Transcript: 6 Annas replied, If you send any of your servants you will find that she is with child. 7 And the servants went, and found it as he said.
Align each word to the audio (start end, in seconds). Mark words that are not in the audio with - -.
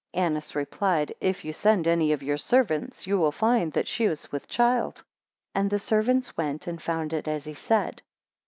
6 0.15 0.19
Annas 0.19 0.55
replied, 0.55 1.13
If 1.21 1.45
you 1.45 1.53
send 1.53 1.87
any 1.87 2.11
of 2.11 2.23
your 2.23 2.39
servants 2.39 3.05
you 3.05 3.19
will 3.19 3.31
find 3.31 3.71
that 3.73 3.87
she 3.87 4.05
is 4.05 4.31
with 4.31 4.47
child. 4.47 4.95
7 4.97 5.05
And 5.53 5.69
the 5.69 5.77
servants 5.77 6.35
went, 6.35 6.65
and 6.65 6.81
found 6.81 7.13
it 7.13 7.27
as 7.27 7.45
he 7.45 7.53
said. 7.53 8.01